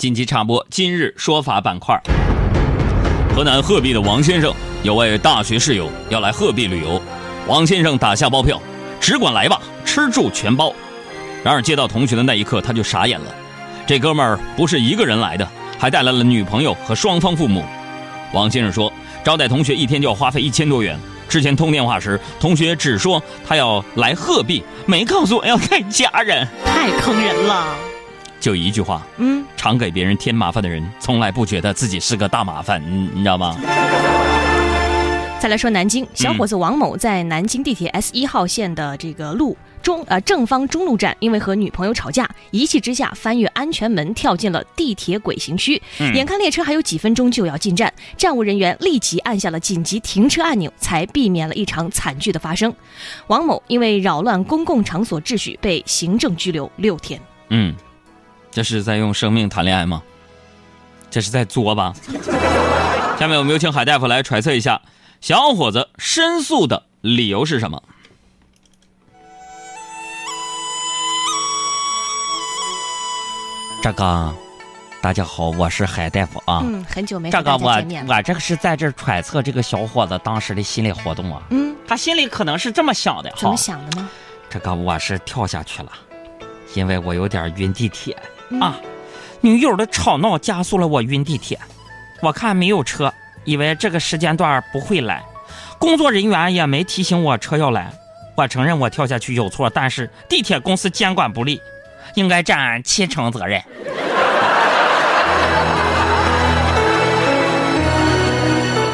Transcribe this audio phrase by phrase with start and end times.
[0.00, 1.94] 紧急插播今日说法板块。
[3.36, 4.50] 河南鹤壁的王先生
[4.82, 6.98] 有位大学室友要来鹤壁旅游，
[7.46, 8.58] 王先生打下包票，
[8.98, 10.72] 只管来吧，吃住全包。
[11.44, 13.26] 然而接到同学的那一刻，他就傻眼了。
[13.86, 15.46] 这哥们儿不是一个人来的，
[15.78, 17.62] 还带来了女朋友和双方父母。
[18.32, 18.90] 王先生说，
[19.22, 20.98] 招待同学一天就要花费一千多元。
[21.28, 27.76] 之前通电话时，同学只说他要来鹤壁，没告诉我要带家人，太坑人了。
[28.40, 33.56] 就一句话，嗯，常给别人添麻烦的人，从来不觉得自己是个大麻烦，你你知道吗？
[35.38, 45.80] 再来说南京，小伙子王某在南京地铁 S 一号线的这个路中呃正方中路站，因为和女朋友吵架，一气之下翻越安全门，跳进了地铁轨行区。
[46.14, 52.70] 眼看列车还有几分钟就要进站，站务人员立即按下了紧急停车按钮，才避免了一场惨剧的发生。
[53.28, 57.18] 王某因为扰乱公共场所秩序，被行政拘留六天。
[57.48, 57.74] 嗯，
[58.50, 60.02] 这是在用生命谈恋爱吗？
[61.10, 61.92] 这是在作吧？
[63.18, 64.80] 下面我们有请海大夫来揣测一下。
[65.20, 67.82] 小伙子申诉的理由是什么？
[73.82, 74.34] 这个，
[75.00, 76.60] 大家好，我是海大夫啊。
[76.64, 77.70] 嗯，很久没这个我
[78.08, 81.42] 我这个是在这揣测这个小伙子当时的心理活动啊。
[81.50, 83.32] 嗯，他心里可能是这么想的。
[83.36, 84.08] 怎么想的呢？
[84.48, 85.92] 这个我是跳下去了，
[86.74, 88.16] 因为我有点晕地铁
[88.58, 88.80] 啊。
[89.42, 91.58] 女友的吵闹加速了我晕地铁，
[92.20, 93.10] 我看没有车。
[93.44, 95.22] 以为这个时间段不会来，
[95.78, 97.90] 工作人员也没提醒我车要来。
[98.36, 101.58] 我承认我跳下去有错，但是地铁公司监管不力，
[102.16, 103.62] 应该占七成责任。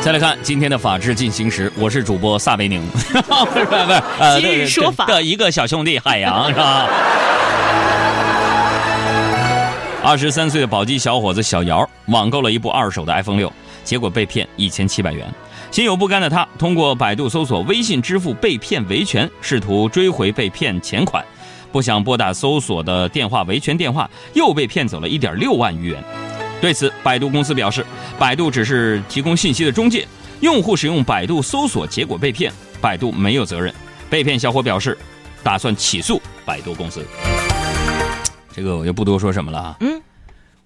[0.00, 6.88] 再来看今天的法治进行时，我是主播撒贝宁， 不是不是，今日说法的一个小兄弟海洋是吧？
[10.08, 13.52] 二十三岁的宝鸡小伙子小姚网购了一部二手的 iPhone 六。
[13.84, 15.30] 结果被骗一千七百元，
[15.70, 21.22] 心有不甘的他通过百度搜索“微信支付被骗维权”，试图追回被骗钱款，
[21.70, 26.02] 不想拨打搜索的电话维权电话，又被骗走了一点六万余元。
[26.58, 27.84] 对此，百度公司表示，
[28.18, 30.08] 百度只是提供信息的中介，
[30.40, 32.50] 用户使用百度搜索结果被骗，
[32.80, 33.74] 百度没有责任。
[34.08, 34.96] 被骗小伙表示，
[35.42, 37.06] 打算起诉百度公司。
[38.54, 39.76] 这个我就不多说什么了啊。
[39.80, 40.02] 嗯。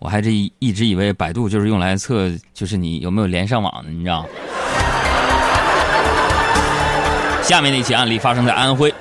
[0.00, 4.26] 我还这一直以为百度就是用来测，就是你有没有连上网的，你知道？
[7.42, 8.92] 下面那起案例发生在安徽。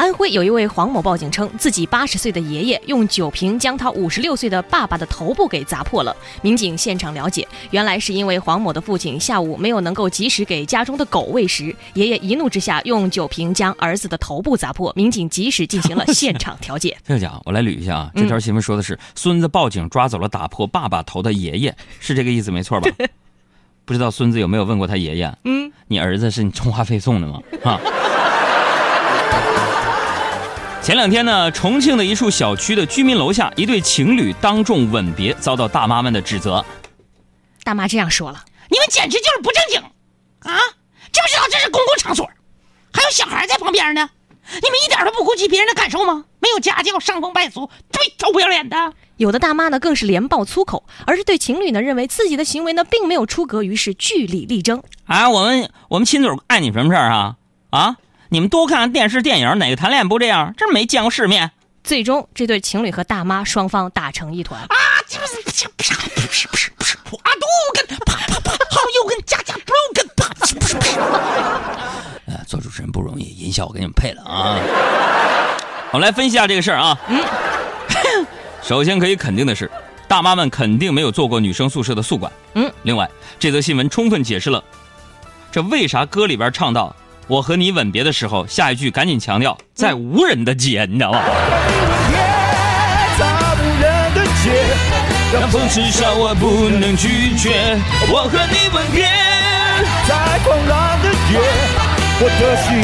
[0.00, 6.16] 安徽有一位黄某报警称，自己八十岁的爷爷用酒瓶将他五十六岁的爸爸的头部给砸破了。
[6.40, 14.90] 民警现场了解，原来是因为黄某的父亲下午没有能够及时给家中的狗喂食，爷爷一怒之下用酒瓶将儿子的头部砸破。
[14.96, 16.96] 民警及时进行了现场调解。
[17.04, 18.10] 这个讲，我来捋一下啊。
[18.14, 22.90] 这条新闻说的是孙子报警抓走了打破爸爸头的爷爷，是这个意思没错吧？
[23.84, 25.30] 不知道孙子有没有问过他爷爷？
[25.44, 27.42] 嗯，你儿子是你充话费送的吗？
[27.64, 27.78] 啊？
[30.82, 36.64] 前两天呢，重庆的一处小区的居民楼下，一对情侣当众吻别，遭到大妈们的指责。
[37.62, 39.80] 大妈这样说了：“你们简直就是不正经
[40.50, 40.58] 啊！
[41.12, 42.28] 知不知道这是公共场所，
[42.92, 44.08] 还有小孩在旁边呢？
[44.54, 46.24] 你们一点都不顾及别人的感受吗？
[46.40, 54.82] 没有家教，伤风败俗，最，臭不要脸的！”有的大妈呢，更是连爆粗口，而是对情侣呢，认为自己的行为呢，并没有出格，于是据理力争。
[55.04, 57.36] 啊，我们我们亲嘴碍你什么事儿啊？
[57.68, 57.96] 啊？
[58.32, 60.54] 你们多看看电视电影，哪个谈恋爱不这样？
[60.56, 61.50] 真没见过世面。
[61.82, 64.60] 最终，这对情侣和大妈双方打成一团。
[64.60, 64.68] 啊！
[65.08, 67.30] 就是不是不是不是不是不是啊！
[67.40, 70.76] 都跟啪啪啪，好友跟家家不跟啪不是不是。
[72.26, 74.56] 呃，做主持人不容易，音效我给你们配了啊。
[75.90, 76.96] 我们来分析一下这个事儿啊。
[77.08, 77.20] 嗯。
[78.62, 79.68] 首先可以肯定的是，
[80.06, 82.30] 大妈们肯定没有做过女生宿舍的宿管。
[82.54, 82.70] 嗯。
[82.84, 83.10] 另外，
[83.40, 84.62] 这则新闻充分解释了，
[85.50, 86.94] 这为啥歌里边唱到。
[87.30, 91.20] 我和你吻别的时候，下一句赶紧强调在无人的街，你知道吗？
[95.32, 97.78] 让风痴笑，我不能拒绝。
[98.10, 99.04] 我和你吻别，
[100.08, 101.38] 在狂乱的夜，
[102.18, 102.82] 我的心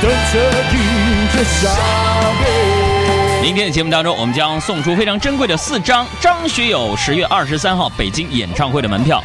[0.00, 0.38] 等着
[0.70, 0.78] 迎
[1.32, 1.74] 着伤
[2.44, 3.42] 悲。
[3.42, 9.20] 明天的节目当中，我们将送出非常珍贵的四张张学友十月二十三号北京演唱会的门票。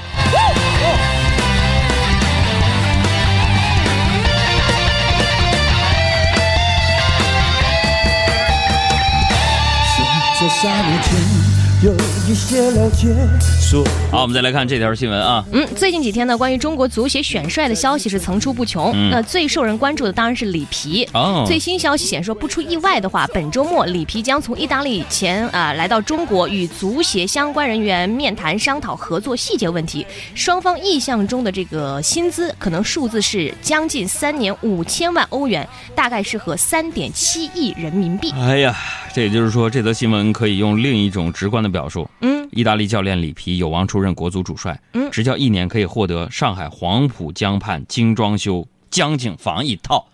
[14.12, 15.44] 好，我们再来看这条新闻啊。
[15.52, 18.92] 嗯，最近几天呢，关于中国足协选帅的消息是层出不穷。
[18.94, 21.08] 嗯那最受人关注的当然是里皮。
[21.14, 30.06] 哦最新消息显示，不出意外的话，本周末里皮将从意大利前啊、来到中国，与足协相关人员面谈商讨合作细节问题。
[30.36, 38.32] 双方意向中的这个薪资可能数字是将近三年五千万欧元，大概是合三点七亿人民币。
[38.34, 38.76] 哎呀，
[39.14, 50.08] 这也就是说，这则新闻可以用另一种直观的表述：嗯，意大利教练里皮有望出任国足主帅，嗯执教一年可以获得上海黄浦江畔精装修江景房一套，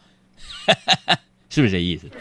[1.50, 2.10] 是不是这意思？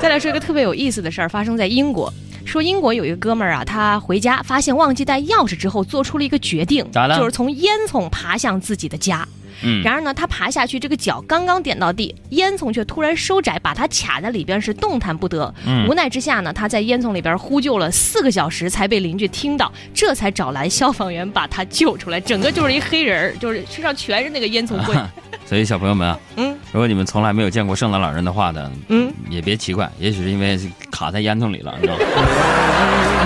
[0.00, 2.12] 再来说一个特别有意思的事儿，发生在英国。
[2.44, 9.26] 说英国有一个哥们儿啊，他回家发现忘记带钥匙之后，做出了一个决定，咋了就是从烟囱爬向自己的家。
[9.62, 15.52] 嗯，然而呢，他爬下去，这个脚刚刚点到地，烟囱却突然收窄，把他卡在里边，是动弹不得。
[15.66, 22.20] 嗯无奈之下呢，他在烟囱里边呼救了四个小时，才被邻居听到，这才找来消防员把他救出来。
[22.20, 24.94] 整个就是一黑人，就是身上全是那个烟囱灰。
[25.46, 32.04] 所以小朋友们啊，嗯如果你们从来没有见过圣诞老人的话呢，嗯，也别奇怪，也许是因为卡在烟囱里了，你知道吗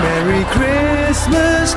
[0.01, 1.75] ？Merry Christmas,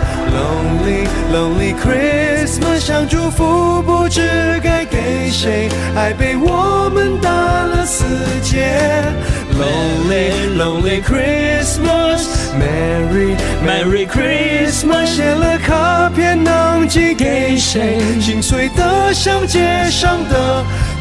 [1.33, 8.05] lonely Christmas，想祝福不知该给谁，爱被我们打了死
[8.41, 9.03] 结。
[9.55, 12.27] Lonely lonely Christmas,
[12.57, 13.37] Merry
[13.67, 18.21] Merry Christmas，写了卡片能寄给谁？
[18.21, 20.65] 心碎的像街上的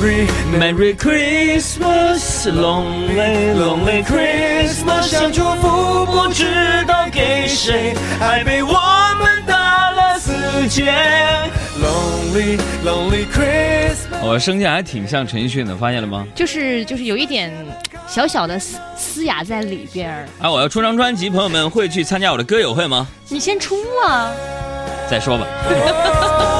[0.00, 0.26] Merry
[0.58, 6.46] Merry Christmas, lonely lonely Christmas，想祝福不知
[6.88, 10.32] 道给谁，爱被我们打了死
[10.68, 10.90] 结。
[11.82, 14.22] Lonely lonely Christmas。
[14.22, 16.26] 我声线还挺像陈奕迅的，发现了吗？
[16.34, 17.52] 就是就是有一点
[18.08, 20.26] 小小的嘶嘶哑在里边儿。
[20.40, 23.06] 啊，我要出张专辑，朋友们会去参加我的歌友会吗？
[23.28, 23.76] 你先出
[24.08, 24.32] 啊！
[25.10, 25.46] 再说吧。